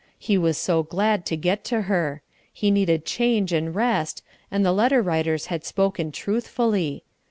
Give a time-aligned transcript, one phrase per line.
[0.17, 2.23] He was so glad to get to her.
[2.51, 7.03] He needed change and rest, and the letter writers had spoken truthfully.